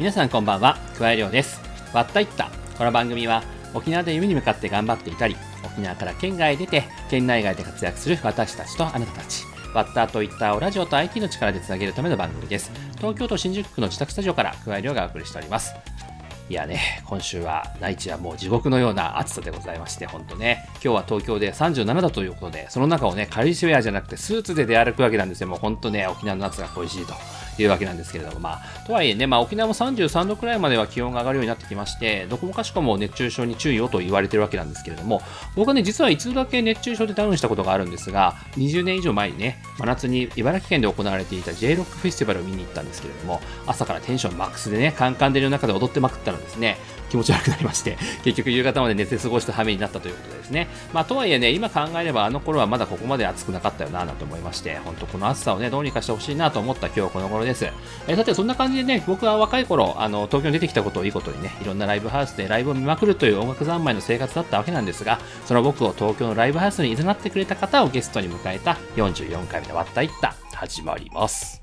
[0.00, 1.60] 皆さんこんばんは桑井亮です。
[1.92, 2.50] わったいった。
[2.78, 3.42] この番組は
[3.74, 9.44] 沖縄で夢に向かって頑張っていたり沖縄から県外へ出て県内外で活躍する私たちとあなたたち。
[9.74, 12.72] ワッターといったをラジオと IT の力でつなげるための番組です。
[12.96, 15.74] 東京都新宿区の自宅スタジオから桑井亮がお送りしております。
[16.48, 25.48] いやね、今週は内地はもう地獄のような暑さでございまして、ほんとね、今日は東京で37度ということで、その中をね、カリシェアじゃなくてスーツで出歩くわけなんですよ。
[25.48, 27.12] もうほんとね、沖縄の夏が恋しいと。
[27.62, 35.22] いうわけなんですけれども、まあ、とはいえね、まあ、沖縄も33度くらいまでは気温が上がるようになってきまして、どこもかしこも熱中症に注意をと言われてるわけなんですけれども、
[35.56, 46.78] 僕はね、実は一度だけ熱中症でダウンしたことがあるんですが、20年以上前にね、真夏に茨城県で行われていた J ロックフェスティバルを見に行ったんですけれども、朝からテンションマックスでね、カンカン照りの中で踊ってまくったらですね、
[47.10, 50.68] 気持ち悪くなりまして、 結局夕方まで寝て過ごした羽目になったということですね。
[50.92, 57.49] まあ、とはいえね、今考えればあの頃はまだここまで暑くなかったよな、なんて思いまして、本当この暑さをね、どうにかしてほしいなと思った今日この頃です。
[57.52, 71.60] ですえー、さて、そんな感じでね、僕は若い頃、あの、東京に出てきたことをいいことにね、いろんなライブハウスでライブを見まくるという音楽三昧の生活だったわけなんですが、その僕を東京のライブハウスに誘ってくれた方をゲストに迎えた44回目の割ったいった始まります。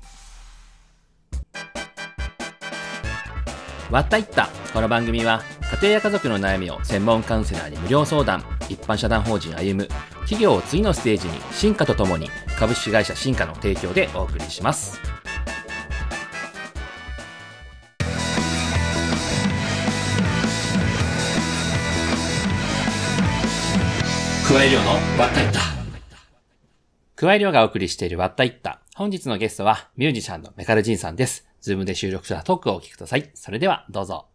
[3.90, 9.88] 割ったいったこの番組は家庭や家族の悩みを専門カウンセラーに無料相談一般社団法人歩む
[10.20, 12.28] 企業を次のステージに進化とともに
[12.58, 15.00] 株式会社進化の提供でお送りします
[24.58, 24.90] 加え量の？
[24.90, 25.60] わったいった
[27.14, 33.30] 加え量がお送りしているわったいった本日のゲストはミュージシャンのメカルジンさんですズームで収録したトークをお聞きください。
[33.34, 34.26] それでは、どうぞ。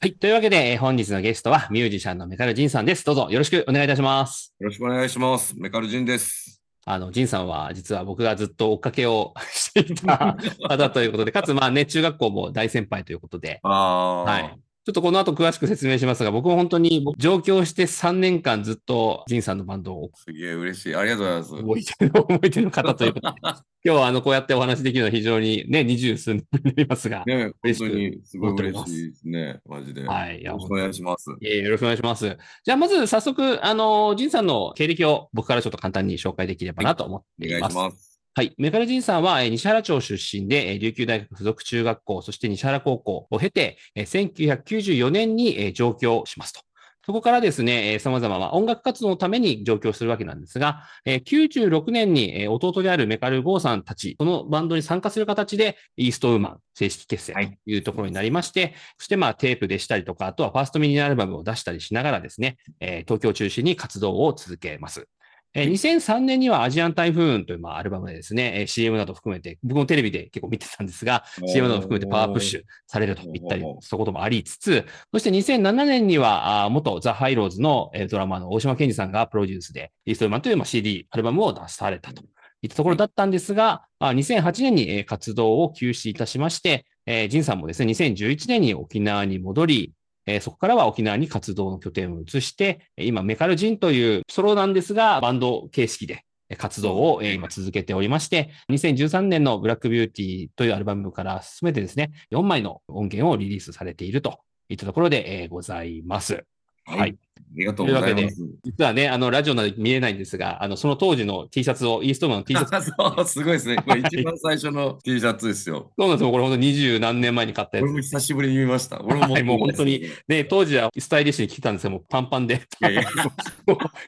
[0.00, 0.12] はい。
[0.12, 3.04] というわけで、本日のゲストはミュージシャンのメカルジンさんです。
[3.04, 4.54] どうぞよろしくお願いいたします。
[4.60, 5.58] よろしくお願いします。
[5.58, 6.62] メカルジンです。
[6.84, 10.36] あの、ジンさんは実は僕がずっと追っかけを していた
[10.68, 14.69] 方ということで、かつまあね、中学校も大先輩ということで、はい。
[14.86, 20.10] ちょっとこの後詳しく説明しますが、僕も本当に上京して3年間ずっとジンさんのバンドを。
[20.14, 20.96] すげえ嬉しい。
[20.96, 21.50] ありがとうございます。
[21.54, 23.36] 覚えてる、覚えてる方ということで。
[23.84, 27.24] 今日はあの、こうやってお話できるのは非常にね、二十数年になりますが。
[27.26, 29.60] ね、本当にすごい嬉しいですね。
[29.66, 30.06] マジで。
[30.06, 30.42] はい。
[30.42, 31.30] よろしくお願いします。
[31.42, 32.38] えよろしくお願いします。
[32.64, 37.76] じゃあまず早速、あの、ジンさんの経歴を僕からちょっと簡単に紹介できればなと思っています。
[37.76, 38.09] お願いします。
[38.34, 38.54] はい。
[38.58, 46.60] メカルジンさんは、西原町出身で、琉球大学附属中学校、そして西原高校を経て、1994年に上京しますと。
[47.04, 65.08] そこからですね、様々音楽活動のために上京するわけなんですが、96年に弟であるメカルゴーさんたち、このバンドに参加する形で、イーストウーマン正式結成というところになりまして、はい、そしてまあテープでしたりとか、あとはファーストミニアルバムを出したりしながらですね、東京を中心に活動を続けます。
[65.52, 82.22] えー、2003年にはアジアン台風というまあアルバムでですね、えー、CM など含めて、僕もテレビで結構見てたんですが、CM など含めてパワープッシュされるといったり、そういうこともありつつ、そして2007年には、あ元ザ・ハイローズの、えー、ドラマの大島健二さんがプロデュースで、イーストルマンというまあ CD、アルバムを出されたと。
[82.62, 89.92] いったところだったんですが、2008年に活動を休止いたしまして、えー、ジンさんもですね、2011年に沖縄に戻り、
[90.30, 96.24] えー、そこからは沖縄に活動の拠点を移して、今、メカルジンというソロなんですが、バンド形式で
[96.56, 104.38] 活動を今続けておりまして、2013年のブラックビューティーというアルバムから進めてですね、4枚の音源をリリースされていると
[104.68, 106.44] いったところでございます。
[106.84, 106.98] はい。
[106.98, 107.18] はい、
[107.50, 108.36] ありがとうございます。
[108.64, 112.92] 実はね、あの、ラジオなど見えないんですが、あの、その当時の T シャツを、イーストマンの T シャツ。
[112.96, 113.76] そう、すごいですね。
[113.84, 115.90] これ一番最初の T シャツですよ。
[115.98, 116.30] そうなんですよ。
[116.30, 117.84] これ本当二十何年前に買ったやつ。
[117.84, 119.00] 俺も久しぶりに見ました。
[119.04, 122.62] 俺も、はい、もう本当に、ね、当時はスタイリッシュに着てたんですけども、パンパンで。
[122.80, 123.02] いやいや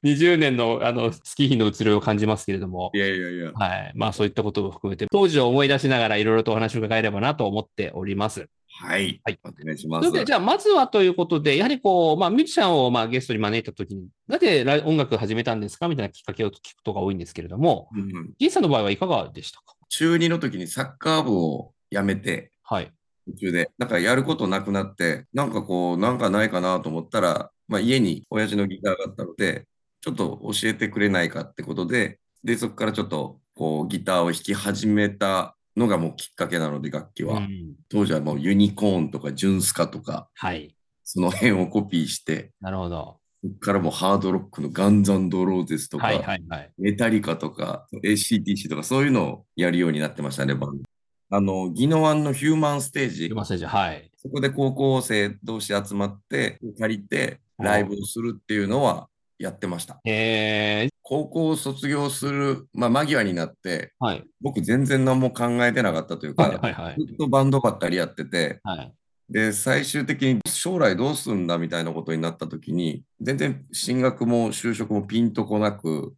[0.04, 2.92] 20年の、あの、スキー品の移りを感じますけれども。
[2.94, 3.52] いやいやいや。
[3.52, 3.92] はい。
[3.94, 8.48] まあそういったことを含めて、当時を思い出しながらいろいろとお話を伺えればなと思っております。
[8.82, 9.20] はい。
[9.22, 9.38] はい。
[9.44, 10.08] お願いします。
[10.08, 19.76] それで、じゃあ、まずはということで、やはりこう、まあ、ミュージシャンをまあゲストに招いたときに、なぜ音楽始めたんですかみたいなきっかけを聞くことが多いんですけれども、うん、ジンさんの場合はいかがでしたか？
[19.88, 22.90] 中2の時にサッカー部を辞めて、はい。
[23.28, 29.68] 途中で、なんかやることなくなって、なんかこう、なんかないかなと思ったら、まあ、家に親父のギターがあったので、
[30.00, 37.38] ちょっと教えてくれないかってことで、で、そこからちょっと、こう、ギターを弾き始めたのがもうきっかけなので、楽器は。
[37.38, 43.18] うん、当時はもうユニコーンとかジュンスカとか、はい、その辺をコピーして、なるほど。
[43.42, 50.84] そこからもハードロックのガンザンドローゼスとか、はいはいはい、メタリカとか、ACTC とかそういうのをやるようになってましたね、バンド。
[51.30, 53.24] あの、ギノワンのヒューマンステージ。
[53.24, 54.10] ヒューマンステージ、はい。
[54.16, 59.08] そこで高校生同士集まって、借りて、ライブをするっていうのは
[59.38, 60.00] やってました。
[60.04, 68.92] へ高校を卒業する、まあ、間際になって、はい、僕全然何も考えてなかったというか、はいはいはい、ずっとバンドばっかりやってて、はい、
[69.28, 76.14] で、最終的に将来どうするんだみたいなことになった時に、全然進学も就職もピンとこなく、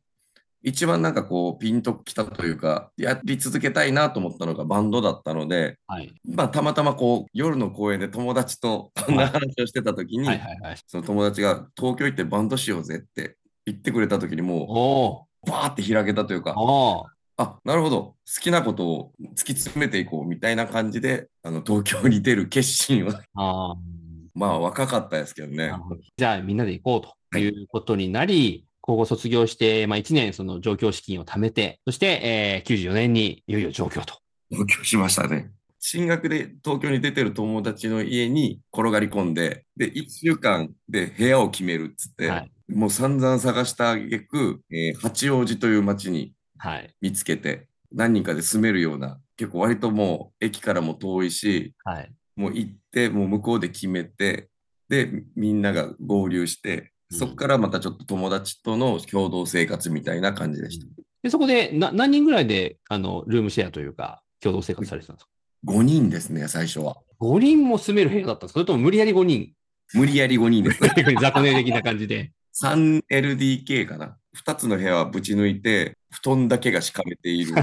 [0.67, 10.27] 一番なんかこうピンときたというか、やり続けたいなと思ったのがバンドだったので、はい、まあたまたまこう夜の公園で友達とこんな話をしてた時に、
[10.87, 13.37] その友達が東京行ってバンドしようぜって
[13.67, 16.55] 言ってくれた時にもう、バーって開けたというか、
[17.37, 17.97] あ、なるほど。
[17.97, 23.75] 好きなことを突き詰めていこうみたいな感じで、あの東京に出る決心はあ
[24.35, 25.73] まあ若かったですけどね。
[26.17, 34.19] じゃあみんなで行こうということになり、はい高校卒業して、まあ、1年その上京資金を貯めて、そして、えー、94年にいよいよ上京と。
[34.51, 35.53] 上京しましたね。
[35.81, 46.33] 進学で東京に出てる友達の家に転がり込んで、で、1週間で部屋を決めるっつって、はい、もう散々探したあげく、えー、八王子という町に
[47.01, 54.49] 見つけて、はい、何人かで住めるような、結構割ともう駅からも遠いし、はい、もう行って、もう向こうで決めて、
[54.89, 60.87] で、みんなが合流して、そこからまたちょっと友達との共同生活みたいな感じでした。
[61.23, 65.31] でそこでな何人ぐらいであのルームシェアというか、共同生活されてたんですか
[65.67, 66.97] ?5 人ですね、最初は。
[67.21, 68.55] 5人も住める部屋だったんですか？
[68.55, 69.53] それとも無理やり5人？
[69.95, 70.81] 無理やり5人です。
[71.21, 72.33] 雑魚寝的な感じで。
[72.63, 74.17] 3LDK かな。
[74.37, 77.55] 2つの部屋はぶち抜いて、布団だけが敷かれている。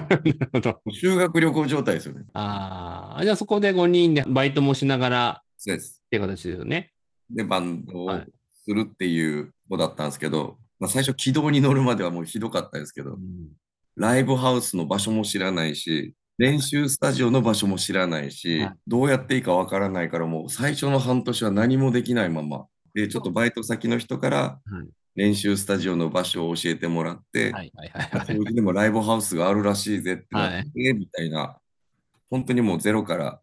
[0.92, 2.26] 修学旅行状態ですよね。
[2.34, 6.02] ああ、じゃあそこで5人でバイトもしながら、そうです。
[6.06, 6.92] っていう形ですよね。
[7.30, 8.22] で、バンドを
[8.66, 13.50] するっていう子だったんですけど、まあ、最初軌道に乗るまではもうひどかったですけど、うん、
[13.96, 24.60] ライブハウスの場所も知らないし、練習スタジオの場所も知らないし、はい、どうやっていいかわからないから、もう最初の半年は何もできないまま、で、ちょっとバイト先の人から
[25.16, 27.54] 練習スタジオの場所を教えてもらって、
[28.26, 31.58] それでもライブハウスがあるらしいぜってなって、はい、みたいな、
[32.30, 33.40] 本当にもうゼロから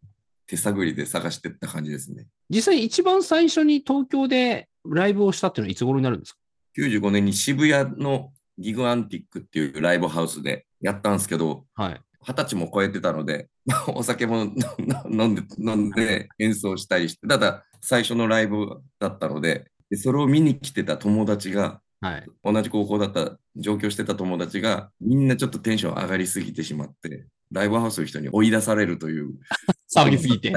[0.47, 2.27] 手探りで探していった感じですね。
[2.49, 6.39] 実際一番最初に東京でライブをしたっていうのはいつ頃になるんですか
[6.79, 13.49] ?95 年に渋谷のギグアンティックっていうライブハウスでやったんですけど、はい、20歳も超えてたので、
[13.95, 14.53] お酒も
[15.11, 29.34] 飲んで飲んで演奏したりして、ただ最初のライブだったので、でそれを見に来てた友達が、はい、同じ高校だった上京してた友達がみんなちょっとテンション上がりすぎてしまってライブハウスの人に追い出されるという
[29.92, 30.52] 騒ぎすぎて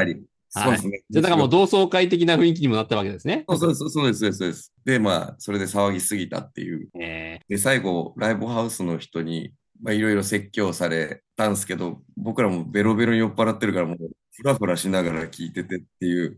[0.53, 1.01] そうですね。
[1.09, 3.45] じゃあ、だからもう同窓会的な雰囲気にもなったわけですね。
[3.47, 4.73] そうそうそうそうです、そうです。
[4.83, 6.89] で、まあ、それで騒ぎすぎたっていう。
[6.99, 13.97] えー、で、最後、ライブハウスの人に、まあ、いろいろ説教されたんですけど、僕らもベロベロに酔っ払ってるから、もう、
[14.35, 16.37] ふらふらしながら聞いててっていう、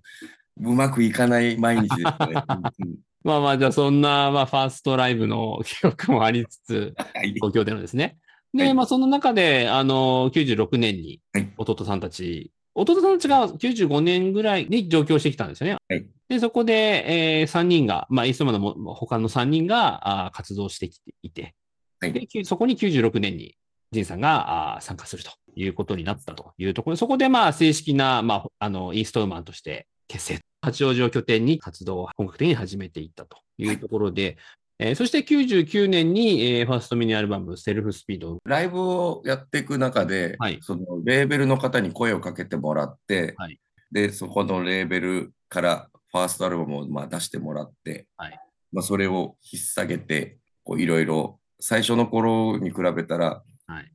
[0.60, 2.34] うまくいかない毎日でしたね。
[3.24, 6.94] まあまあ、じゃあそんな、まあ、ファーストライブの記憶もありつつ、
[7.36, 8.18] 東京でのですね。
[8.54, 11.22] で、はい、まあ、その中で、あの、96年に、
[11.58, 15.78] 弟さんたち弟さんたちが95年ぐらいに上京してきたんですよね。
[15.88, 21.54] はい、で、そこで、えー、3人が、まあ、いつものも他の3人があ活動してきていて、
[22.00, 23.56] はい、でそこに96年に
[23.92, 26.96] 仁さんがあ参加するということになったというところ。
[26.96, 30.40] で、そこでまあ正式な、まあ、あのインストーマンとして結成。
[30.62, 34.38] 八王子を拠点に活動を本格的に始めていったというところで、
[34.80, 38.40] えー、そして99年に、えー、ファーストミニアルバム、セルフスピード。
[38.46, 43.60] ライブをやっていく中で、はい、そのレーベルの方に声をかけてもらって、はい、
[43.92, 48.40] で、そこのレーベルからファーストアルバムをまあ出してもらって、はい、
[48.72, 50.38] まあ、それを引っ提げて、
[50.78, 53.44] いろいろ、最初の頃に比べたら、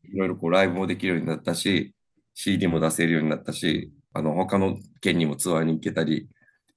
[0.04, 1.94] いろいろこうライブもできるようになったし、
[2.34, 6.28] CD も出せるようになったし、あの他の県にもツアーに行けたり、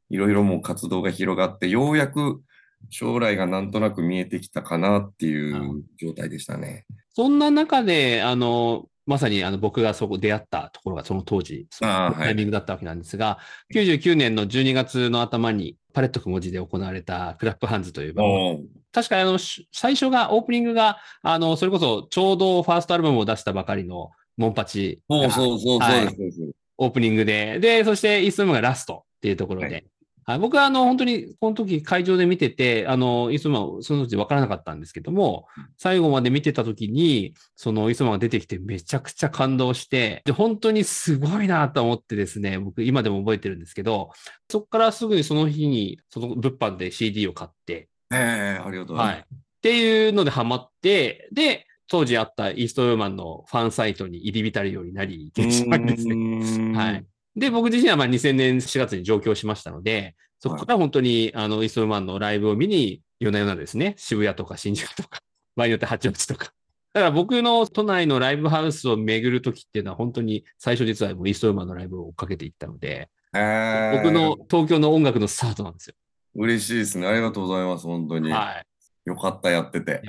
[0.10, 2.42] いろいろもう活動が広がって、ようやく
[2.90, 6.86] 将来がなんとなく見えてきたかなっていう状態でしたね。
[7.14, 18.26] そんな中で、あの、まさにあの僕がそこ出会ったところがその当時、そのタイミングだったわけなんですが、はい、99年の12月の頭にパレットく文字で行われたクラップハンズという番
[18.58, 18.70] 組。
[18.92, 19.38] 確かあの、
[19.72, 25.02] 最初が、オープニングが、あの、それこそちょうどファーストアルバムを出したばかりのモンパチ。
[25.10, 26.40] そうそうそうそうです、
[26.82, 27.60] オープニングで。
[27.60, 29.86] で、そしてイーストムがラストっていうところで、はい、
[30.26, 35.46] はい、僕はあの本当にこの時会場で見てて、あの、イスマその時分からなかったんですけども、
[35.78, 44.10] 最後まで見てた時に、そのイスマが出てきてめちゃくちゃ感動して、で、本当にすごいなと思ってですね、僕今でも覚えてるんですけど、
[44.50, 49.16] そこからすぐにその日に、その物販で CD を買って、ええー、ありがとうございます。
[49.18, 49.26] はい。
[49.30, 56.74] っていうのでハマって、で、当時あったイーストウーマンのファンサイトに入り浸るようになり、ですね。
[56.74, 57.06] はい。
[57.36, 65.20] で、僕自身はまあ2000年4月に上京しましたので、そこから本当に、あの、イストマンのライブを見に、夜な夜なですね、渋谷とか新宿とか、
[65.58, 66.54] 場合によって八王子とか。
[66.94, 75.96] だから僕の都内のライブハウスを巡るときっていうのは本当に最初実はもうイーストウーマンのライブを追っかけていったので、えー、僕の東京の音楽のスタートなんですよ。
[76.36, 77.08] 嬉しいですね。
[77.08, 77.86] ありがとうございます。
[77.86, 78.32] 本当に。
[78.32, 78.66] はい。
[79.06, 80.02] よかった、やってて。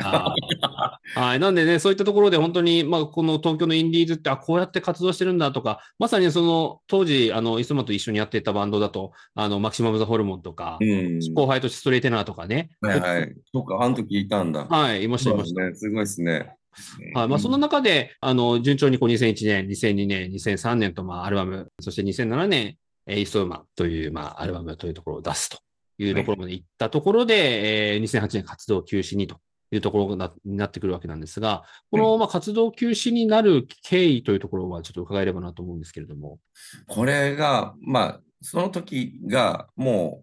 [1.15, 1.41] はい。
[1.41, 12.71] なんでね、そういったところで本当に、まあ、この東京のインディーズって、あ、こうやって活動してるんだとか、まさにその、当時、あの、磯間と一緒にやっていたバンドだと、あの、マキシマム・ザ・ホルモンとか、うん、後輩とストレイテナーとかね。
[12.81, 13.35] はいはい。
[13.53, 14.67] そっか、あの時いたんだ。
[14.67, 15.63] はい、いました、いました。
[15.63, 16.55] ね、すごいですね。
[17.15, 17.29] はい。
[17.29, 22.77] まあ、その中で、あの、順調にこう2001年、2002年、2003年と、まあ、アルバム、そして2007年、
[23.09, 25.59] イーストウーマンという、まあ、アルバムというところを出すと
[25.99, 29.37] いうところまで行ったところで、はい、えー、2008年活動休止にと
[29.73, 36.39] いうところになってくるわけなんですが、この、まあ、活動休止になる経緯というところはちょっと伺えればなと思うんですけれども。
[36.87, 40.23] これが、まあ、その時がも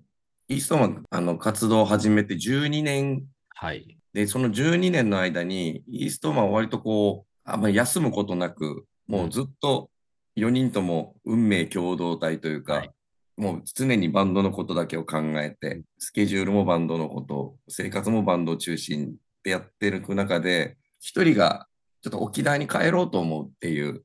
[0.49, 3.25] う、イーストマンあの活動を始めて12年。
[3.55, 3.97] はい。
[4.13, 9.89] で、その12年の間に、イーストマンは割とこう、あんまり休むことなく、もうずっと
[10.37, 12.91] 4人とも運命共同体というか、はい、
[13.37, 21.67] もう常にバンドのことだけを考えて、スケジュールもバンドのこと、生活もバンドを中心ってやってる中で、一人が
[22.01, 24.01] ちょっと沖縄に帰ろうと思うっていう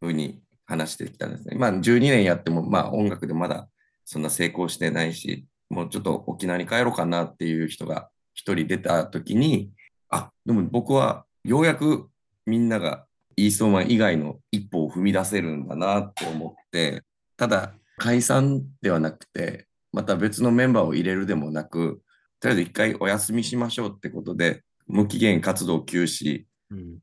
[0.00, 1.56] ふうに話してきたんですね。
[1.56, 3.68] まあ12年やっても、まあ音楽でまだ
[4.04, 9.70] そんな成功してないし、もうちょっと沖縄に帰ろうかなっていう人が一人出た時に、
[10.08, 12.08] あ、でも僕はようやく
[12.46, 17.02] みんながイーストマン以外の一歩を踏み出せるんだなって思って、
[17.36, 22.02] ただ解散ではなくて、また別のメンバーを入れるでもなく、
[22.40, 26.44] とりあえず一回お休みしましょうってことで、無期限活動休止、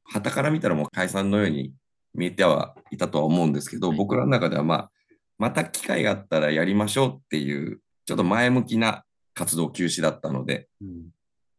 [0.04, 1.74] はたから見たらもう解散のように
[2.14, 4.92] 見えてはいたとは思うんですけど、僕らの中ではまあ、
[5.38, 11.10] また機会があったらやりましょうっていう、ちょっと前向きな活動休止だったので、うん、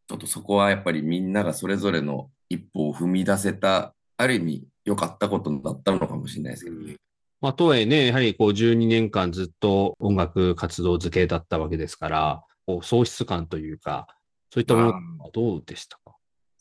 [0.08, 6.96] ちょっとそこはやっぱりみんながそれぞれの一歩を踏み出せた、ある意味良かったことだったのかもしれないですけどね。
[7.40, 14.06] まあ、とはいえね、やはりこう12年間ずっと音楽活動付けだったわけですから、こう喪失感というか、
[14.52, 15.00] そういったものは
[15.32, 16.11] どうでしたか？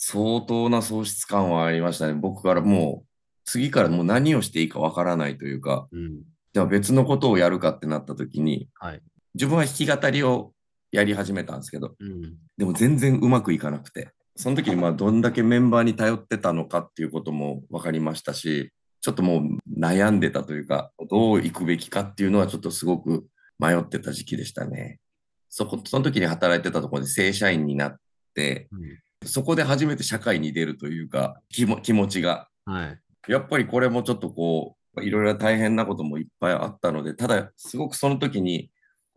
[0.03, 2.15] 相当な喪失感はありましたね。
[2.15, 3.07] 僕からもう、
[3.45, 9.01] 次からもう何をしていいかわからないというか、うん、じゃあ別のことをやるかってなった時に、はい、
[9.35, 10.53] 自分は弾き語りを
[10.91, 23.27] やり始めたんですけど、うん、でも全然うまくいかなくて、その時にまあどんだけメンバーに頼ってたのかっていうことも分かりましたし、ちょっともう悩んでたというか、どう行くべきかっていうのはちょっとすごく
[23.59, 24.99] 迷ってた時期でしたね。
[25.47, 27.95] そこ、その時に働いてたところで正社員になっ
[28.33, 28.81] て、うん
[29.25, 32.47] そこで初めて社会に出るというか、気も気持ちが。
[32.65, 32.99] はい。
[33.31, 38.71] やっぱりこれもちょっとこう、いろいろ大変なこともいっぱいあったので、ただ、すごくその時に、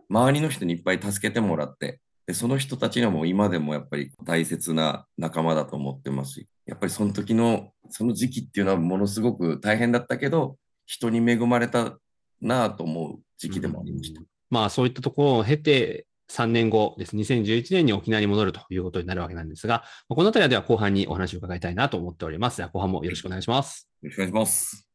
[0.08, 10.56] 周りの人にいっぱい助けてもらって、でその人たちにはもう今でもやっぱり大切な仲間だと思ってますし、やっぱりその時の、その時期っていうのはものすごく大変だったけど、
[10.87, 11.99] 人に恵まれた
[12.40, 14.23] なと思う時期でもありました。
[14.50, 17.16] まあそういったところを経て、3年後です。
[17.16, 22.56] 2011年に沖縄に戻るということになるわけなんですが、このあたりはでは後半にお話を伺いたいなと思っております。
[22.56, 23.88] では後半もよろしくお願いします。
[24.02, 24.88] よろしくお願いします。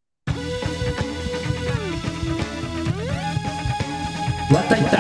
[4.52, 4.98] わったいった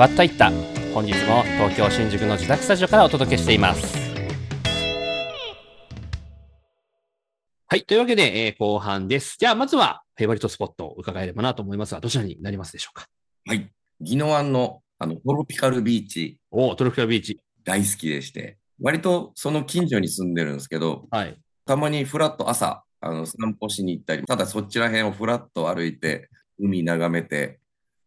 [0.00, 0.50] わったいった
[0.94, 3.99] 本日も東京新宿の自宅スタジオからお届けしています。
[7.72, 7.84] はい。
[7.84, 9.36] というわけで、えー、後半です。
[9.38, 13.06] じゃあ、まずは、フェイバリットスポットを伺えればなと思いますが、どちらになりますでしょうか？
[13.46, 13.70] はい。
[14.00, 16.40] 宜野湾のあのトロピカルビーチ。
[16.50, 17.38] おトロピカルビーチ。
[17.62, 27.60] 大好きでして、割とその近所に住んでるんですけど、はい、たまにフラット朝、あの散歩しに行ったり、ただそちら辺をフラット歩いて、海眺めて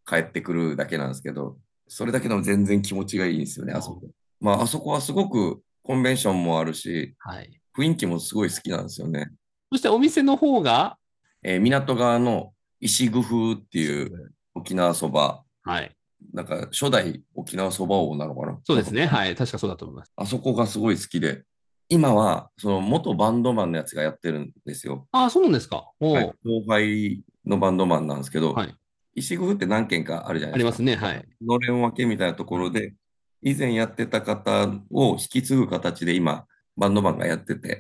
[0.06, 1.56] 帰ってくるだけなんですけど、
[1.88, 4.02] それだけでも全然気持ちがいいんですよね、あそこ。
[4.42, 9.32] まあ、あそこはすごくコンベンションもあるし、はい、雰囲気もすごい好きなんですよね。
[9.74, 10.98] そしてお店の方が、
[11.42, 15.42] えー、港側の石工風っていう沖縄そば。
[15.64, 15.96] はい。
[16.32, 18.60] なんか初代沖縄そば王なのかな？
[18.64, 19.08] そうですね。
[19.08, 19.36] はい。
[19.36, 20.12] 確かそうだと思います。
[20.16, 21.42] あそこがすごい好きで、
[21.90, 25.08] 今はその元バンドマンのやつがやってるんですよ。
[25.12, 25.90] ああ、そうなんですか。
[26.00, 28.76] はい、後輩のバンドマンなんですけど、はい、
[29.16, 30.84] 石工風って何軒かあるじゃないですか。
[30.84, 31.08] ありますね。
[31.08, 31.26] はい。
[31.42, 32.94] のれん分けみたいなところで、
[33.42, 36.46] 以前やってた方を引き継ぐ形で今、
[36.78, 37.80] バンドマンがやってて、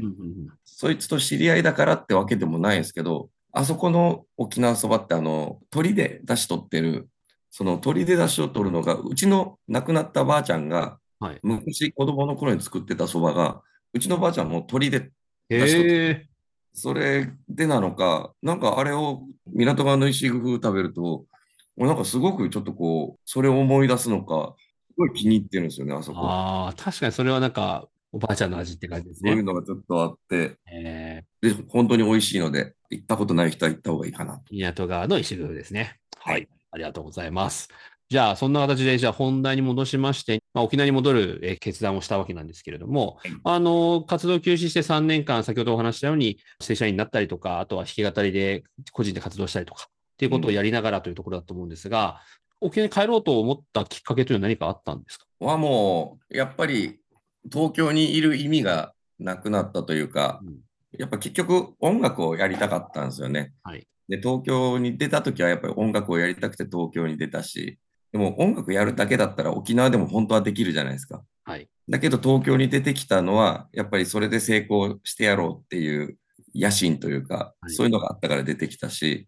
[0.63, 7.09] そいつと知り合いだからってわけでもないんですけど、あそこの沖縄そばってあの、鳥で出し取ってる、
[7.51, 13.61] その鳥で出しを取るのが、うちの亡くなったばあちゃんが、はい、昔子供の頃に作ってたそばが、
[13.93, 15.11] うちのばあちゃんも鳥で
[15.49, 16.29] 出し取って、
[16.73, 21.25] それでなのか、なんかあれを港川の石工風食べると、
[21.77, 24.55] なんかすごくちょっとこう、それを思い出すのか、
[24.87, 26.19] すごい気に入ってるんですよね、あそこ。
[26.21, 29.31] ああ、確かにそれはなんかおばあちゃんの味って感じですね。
[29.31, 34.43] そういうのがちょっとあって、えー、で本当に美味しいので、行ったことない人は行った方がいいかなと。
[34.51, 35.99] 港川の石工ですね。
[36.19, 36.47] はい。
[36.71, 37.69] ありがとうございます。
[38.09, 52.21] じゃあ、そんな形で、じゃあ本題に戻しまして、まあ、沖縄に戻る、え決断をしたわけなんですけれども、はい、あの、活動休止して3年間、先ほどお話したように、正社員になったりとか、あとは弾き語りで個人で活動したりとか、っていうことをやりながらというところだと思うんですが、
[52.61, 55.25] うん、沖縄に帰ろうと思ったきっかけというのは何かあったんですか？
[55.39, 56.99] はもう、やっぱり
[57.51, 60.59] 東京にいる意味がなくなったというか、うん、
[60.97, 63.53] やっぱ結局音楽をやりたかったんですよね。
[63.63, 67.79] はい、で東京に出た時はやっぱり音楽をやりたくて東京に出たし、
[68.11, 71.23] でも音楽やるだけだったら沖縄でも本当はできるじゃないですか。
[71.45, 76.17] はい、だけど東京に出てきたのは、やっぱりそれで成功してやろうっていう
[76.55, 79.27] 野心というか、はい、そういうのがあったから出てきたし、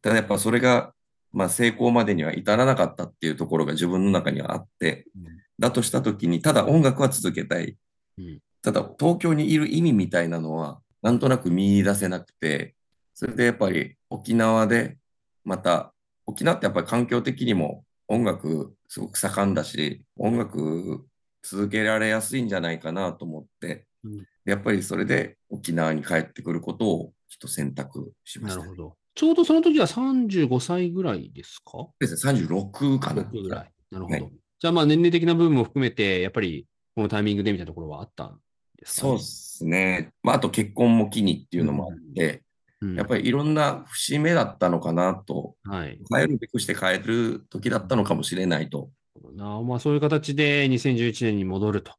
[0.00, 0.92] ただやっぱそれが、
[1.32, 5.24] まあ、成功までには至らなかったっていうところが自分の中にはあって、うん、
[5.62, 7.76] だとした時に、ただ音楽は続けたい。
[8.18, 12.74] うん、ただ東京にいる意味みたいなのは、なんとなく見出せなくて、
[13.14, 14.98] それでやっぱり沖縄で、
[15.44, 15.94] また、
[16.26, 21.06] 沖縄ってやっぱり環境的にも音楽すごく盛んだし、音楽
[21.42, 28.96] 続けられやすいんじゃないかなと思って、うん、やっぱりそれで沖縄に帰ってくることをちょっと選択しました、なるほど。
[29.14, 31.86] ちょうどその時は35歳ぐらいですか？
[32.00, 33.24] ですね、36かな。
[33.24, 33.72] ぐらい。
[33.90, 34.14] なるほど。
[34.14, 38.38] はい、じゃあまあ年齢的な部分も含めて、やっぱりこのタイミングでみたいなところはあったん
[38.78, 40.12] ですか、ね、そうですね。
[40.22, 42.44] まああと結婚も機にっていうのもあって、
[42.94, 48.88] やっぱりいろんな節目だったのかなと、はい、変えるべくして変える時だったのかもしれないと。
[49.34, 51.94] なまあ、そういう形で2011年に戻ると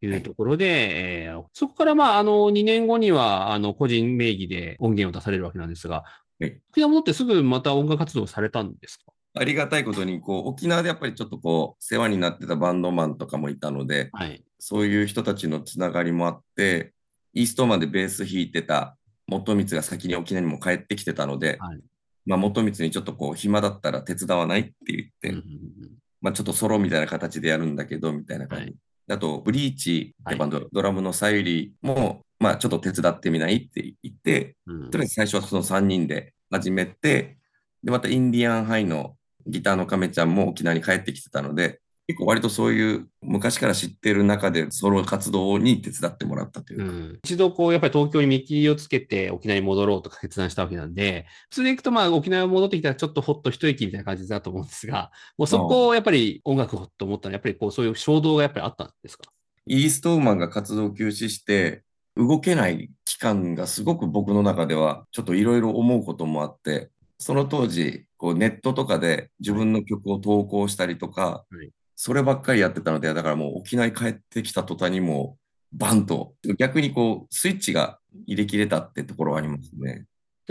[0.00, 6.02] いうところで、はい、えー、そこからまああの2年後にはあの個人名義で音源を出されるわけなんですが、
[6.40, 9.12] はい、沖縄戻ってすぐまた音楽活動されたんですか？
[9.38, 16.92] ありがたいことにこう沖縄でやっぱりちょっとこう世話になってたバンドマンとかもいたので、はい、そういう人たちのつながりもあって
[17.34, 18.96] イーストまでベース弾いてた
[19.26, 21.80] 元光が先に沖縄にも帰ってきてたので、はい、
[22.26, 28.74] まあ、元光にちょっとこう暇だったら手伝わないって言って、うんうんうん、まあ、ちょっとソロみたいな形でやるんだけどみたいな感じ、はい、
[29.10, 37.38] あとブリーチってバンド、はい、ドラムのさゆりも、まあ、ちょっと手伝ってみないって言って、うん、とりあえず最初はその3人で始めて
[37.84, 39.14] でまたインディアンハイの
[39.48, 59.24] ギターの亀ちゃんも沖縄に帰ってきてたので結構割とそういう昔から知ってる中でソロ活動に手伝ってもらったというか、うん、一度こうやっぱり東京に見切りをつけて沖縄に戻ろうとか決断したわけなんで普通で行くとまあ沖縄に戻ってきたらちょっとほっと一息みたいな感じだと思うんですがもうそこをやっぱり音楽をと思ったらやっぱりこうそういう衝動がやっぱりあったんですか？
[59.66, 61.82] イーストウーマンが活動休止して
[62.16, 75.36] 動けない期間がすごく僕の中ではちょっといろいろ思うこともあってその当時こうネットとかで自分の曲を投稿したりとか、はいそればっかりやってたので、だからもう沖縄に帰ってきた途端にも
[75.72, 80.04] うバンと、逆にこうスイッチが入れ切れたってところはありますね。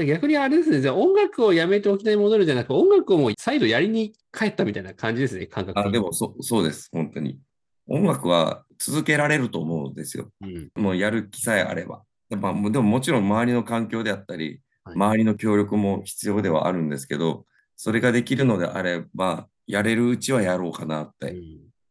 [0.06, 7.40] 逆にあれですね、じゃあ音楽をやめて沖縄に戻るじゃなく音楽をもう再度やりに帰ったみたいな感じですね、感覚あでもそそうです、本当に。
[7.88, 10.30] 音楽は続けられると思うんですよ。
[10.42, 12.04] うん、もうやる気さえあれば。
[12.30, 14.62] やっぱでももちろん周りの環境であったり、はい、
[14.96, 17.46] 周りの協力も必要ではあるんですけど、
[17.76, 21.36] それができるのであれば、やれるうちはやろうかなって。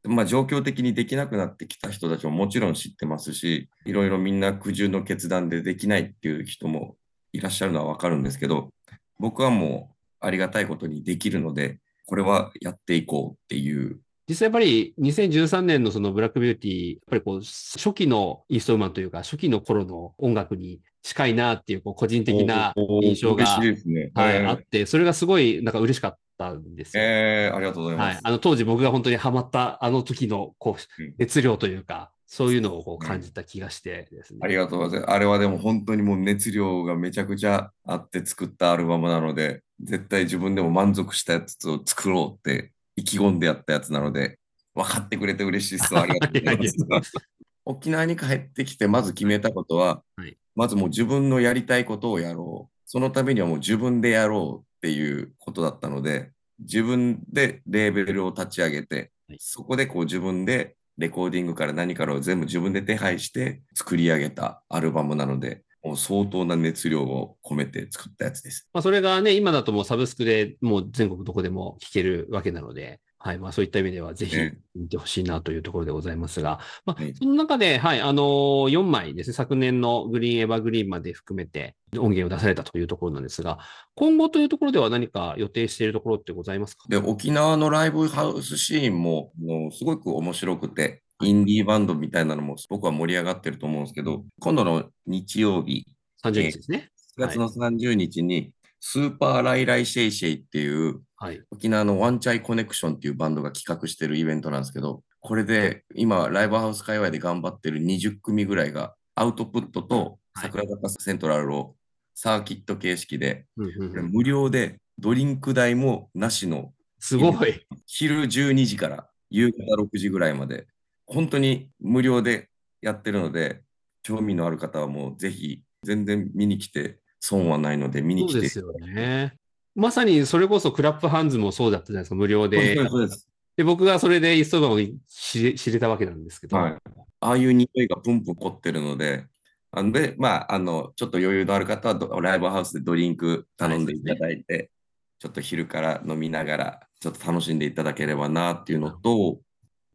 [0.05, 6.97] うん、まあ状況的にできなくなってきた人たちももちろん知ってますし、いろいろみんな苦渋の決断でできないっていう人も
[7.33, 8.71] いらっしゃるのはわかるんですけど、
[9.19, 27.05] 僕はもうありがたいことにできるので、これはやっていこうっていう実際やっぱり2013年のそのブラックビューティー、やっぱりこう初期のイーストウーマンというか、初期の頃の音楽に近いなっていうこう個人的な印象が、ね、はい、あって、それがすごいなんか嬉しかったんですよ。
[27.05, 28.15] えー、ありがとうございます。
[28.15, 35.13] はい、あの当時僕が本当にハマったあの時のこう熱量というか、そういうのをこう感じた気がしてですね、ありがとうございます。
[35.13, 44.39] あれはでも本当にもう熱量がめちゃくちゃあって作ったアルバムなので、絶対自分でも満足したやつを作ろうって意気込んでやったやつなので、
[44.75, 45.97] 分かってくれて嬉しいです。
[45.97, 47.13] ありがとうございます。
[47.65, 52.77] 沖縄に帰ってきて、まず決めたことは、はい、まずもう自分のやりたいことをやろう。
[52.85, 56.31] そのためにはもう自分でやろうっていうことだったので、
[56.61, 65.63] 自分でレーベルを立ち上げて、はい、そこでこう自分でレコーディングから何からを全部自分で手配して作り上げたアルバムなので、
[65.95, 68.69] 相当な熱量を込めて作ったやつです。
[68.73, 73.39] まあ、それがね、今だともうサブスクでもう全国どこでも聴けるわけなので、はい。
[73.39, 74.37] まあそういった意味ではぜひ
[74.77, 83.59] 見てほしいなというところでございますが、まあ、その中で、はい、あのー、4枚ですね、昨年のグリーンエヴァグリーンまで含めて音源を出されたというところなんですが、
[83.97, 86.85] 今後というところでは何か予定しているところってございますか？
[86.89, 95.87] で沖縄のライブハウスシーンももうすごく面白くて、インディーバンドみたいなのも僕は盛り上がってると思うんですけど、今度の日曜日、
[96.25, 96.91] 30日ですね。
[97.19, 111.75] 4月の30日に、スーパーライライシェイシェイっていう、はい、沖縄のワンチャイコネクションっていうバンドが企画してるイベントなんですけど、これで今、ライブハウス界隈で頑張ってる20組ぐらいが、アウトプットと桜坂セントラルを
[112.15, 117.67] サーキット形式で、無料でドリンク代もなしの、すごい。
[117.87, 120.67] 昼12時から夕方6時ぐらいまで、
[121.07, 122.49] 本当に無料で
[122.81, 123.63] やってるので、
[124.03, 128.33] 興味のある方はもうぜひ、全然見に来て損はないので見に来て。
[128.33, 129.37] そうですよね。
[129.75, 132.77] まさにそれこそクラップハンズもそうだったじゃないですか、無料で。
[132.89, 133.29] そうです。
[133.57, 136.57] で、僕がそれでイーストバを知れたわけなんですけど。
[136.57, 136.79] はい。
[137.21, 139.27] ああいう匂いがプンプン凝ってるので、
[139.71, 144.71] あので、まあ、あの、ちょっと余裕のある方はライブハウスでドリンク頼んでいただいて、ね、
[145.19, 149.41] ちょっと昼から飲みながら、ちょっと楽しんでいただければなっていうのと、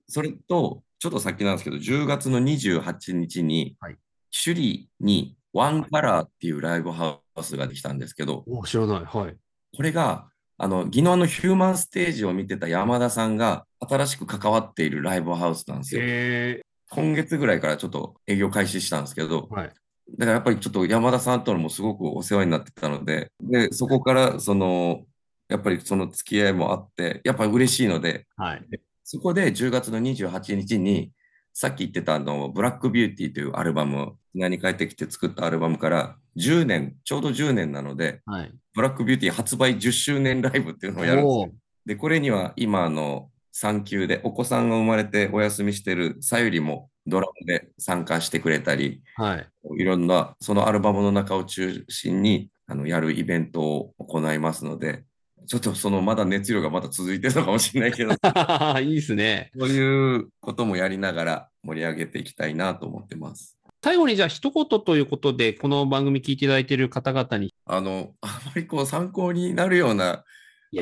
[0.08, 3.98] それと、ちょっと先なんですけど、10月の28日に、はい、
[4.32, 9.04] 首里にワンカラーっていうライブハウスができたんですけど、お知らない。
[9.04, 9.36] はい。
[9.76, 16.64] これが、あの、宜野のヒューマンステージを見てた山田さんが新しく関わっているライブハウスなんですよ。
[16.92, 19.74] 今月ぐらいからちょっと営業開始したんですけど、はい、
[20.20, 25.02] だからやっぱりちょっと山田さんとのもすごくお世話になってたので、で、そこからその、
[25.50, 28.66] やっぱりその付き合いもあって、やっぱり嬉しいので、はい、
[29.12, 31.12] そこで10月の28日に、
[31.52, 41.52] さっき言ってたあの、ブラックビューティーというアルバム、何帰ってきて作ったアルバムから10年、ちょうど10年なので、はい、ブラックビューティー発売10周年ライブっていうのをやるんで。
[41.88, 55.04] で、これには今、あの、産休でお子さんが生まれてお休みしてるさゆりもドラムで参加してくれたり、はい、いろんなそのアルバムの中を中心にあのやるイベントを行いますので、
[55.48, 58.12] ちょっとそのまだ熱量がまだ続いてるのかもしれないけど、
[58.82, 59.52] いいですね。
[59.58, 63.58] そういうこともやりながら盛り上げていきたいなと思ってます。
[63.84, 67.54] 最後にじゃあ一言ということで、この番組聞いていただいている方々に。
[67.66, 70.24] あの、あまりこう参考になるような、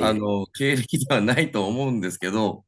[0.02, 2.66] あの、経歴ではないと思うんですけど、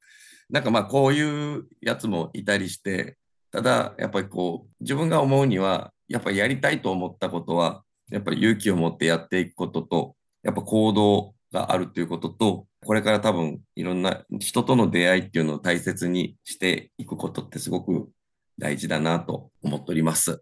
[0.49, 3.17] なんかまあこういうやつもいたりして、
[3.51, 18.09] ただやっぱりこう、自分が思うには、やっぱりやりたいと思ったことは、やっぱり勇気を持ってやっていくことと、やっぱ行動があるということと、これから多分いろんな人との出会いっていうのを大切にしていくことってすごく
[18.57, 20.41] 大事だなと思っております。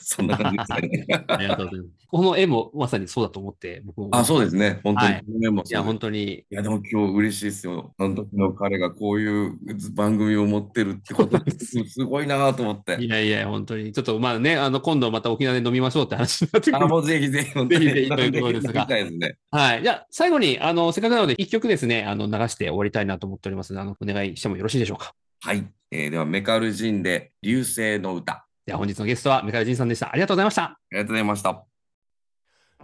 [0.02, 0.72] そんな感じです
[1.08, 1.24] ね。
[1.28, 2.06] ありがとうございます。
[2.08, 4.08] この絵もまさにそうだと思って、僕も。
[4.12, 4.80] あ、そうですね。
[4.82, 5.12] 本当に。
[5.12, 6.32] はい、いや、本当に。
[6.32, 7.94] いや、でも今日嬉しいですよ。
[7.98, 9.58] あの時の彼がこういう
[9.94, 12.96] 番組を持ってるってこと すごいなと思って。
[13.00, 13.92] いやいや、本当に。
[13.92, 16.84] ちょっとまあね、あの、今度また沖縄で飲みましょうって話になってくる。
[16.84, 18.86] あ、もうぜひぜひ、ぜひぜひということですが。
[18.88, 19.82] すね、はい。
[19.82, 25.14] じゃあ、最後に、あの、せっかくなので、一曲ですね、あの、流して終わりたいなと思っておりますので、あの、お願いしてもよろしいでしょうか。
[25.42, 25.64] はい。
[25.90, 28.46] えー、では、メカルジンで、流星の歌。
[28.70, 30.12] では本日のゲストはメカルジンさんでした。
[30.12, 30.62] ありがとうございました。
[30.62, 31.50] ありがとうございました。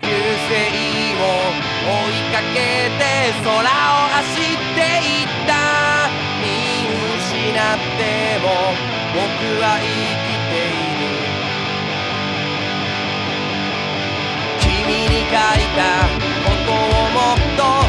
[0.03, 2.59] 流星を追いかけ
[2.99, 6.11] て空を走っていった
[6.43, 6.51] 見
[7.15, 8.03] 失って
[8.43, 8.45] も
[9.15, 9.23] 僕
[9.63, 11.15] は生きている
[14.59, 14.67] 君
[15.07, 16.03] に書いた
[16.43, 16.75] ことを
[17.15, 17.86] もっと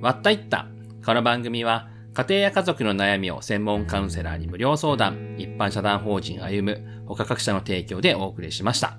[0.00, 0.66] わったいった。
[1.04, 8.96] この番組は、家庭や家族の悩みを専門カウンセラーに無料相談、一般社団法人歩む、他各社の提供でお送りしました。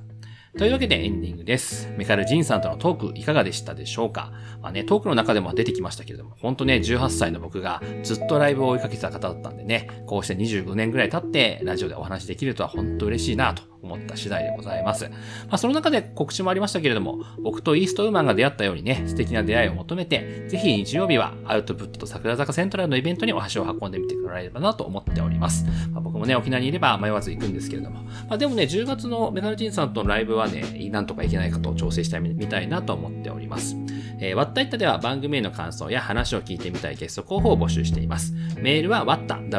[0.60, 1.92] というわけでエンディングです。
[1.98, 4.32] メカルジンさんとのトークいかがでしたでしょうか？
[4.62, 15.06] まあね、トークの中でも出てきましたけれども、ほんとね、18歳の僕がずっとライブを追いかけてた方だったんでね、こうして25年ぐらい経ってラジオでお話できるとは本当嬉しいなと思った次第でございます。
[15.06, 15.12] ま
[15.52, 25.66] あ、その中で告知もありましたけれども、僕とイーストウーマンが出会ったようにね、素敵な出会いを求めて、ぜひ日曜日はアウトプットと桜坂セントラルのイベントにお足を運んでみてくれればなと思っております。
[25.92, 33.76] まあ、僕もね、沖縄にいれば迷わず行くんですけれども、まあ、でもね、10月のメカルジンさんとのライブはね、なんとか行けないかと調整したいみたいなと思っております。
[34.22, 38.34] えー、わったいったでは番組への感想や話を聞いてみたいゲスト候補を募集しています。
[38.58, 39.58] メールはわった、watta、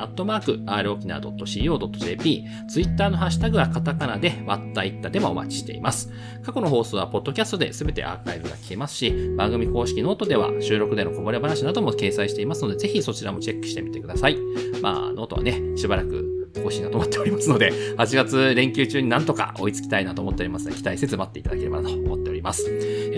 [0.00, 6.10] アットマーク、rokina.co.jp、ツイッターのハッシュタグはカタカナで、わったいったでもお待ちしています。
[6.42, 14.36] 過去の放送はポッドキャストで全てアーカイブが聞けますし、番組公式ノートでは収録でのこぼれ話なども掲載していますので、ぜひそちらもチェックしてみてください。
[14.82, 22.68] まあ、ノートはね、しばらく更新だと思っておりますので、8月連休中になんとか追いつきたいなと思っておりますので、期待せず待っていただければなと思っております。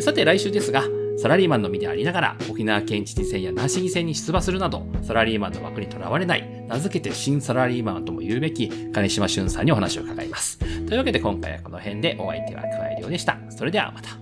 [0.01, 0.85] さて来週ですが、
[1.17, 10.59] サラリーマンの身でありながら、沖縄県知事選や那市議選に出馬するなど、サラリーマンの枠にとらわれない、名付けて新サラリーマンとも言うべき、金島俊さんにお話を伺います。
[10.59, 13.39] というわけで今回はこの辺でお相手は加えるようでした。
[13.51, 14.22] それではまた。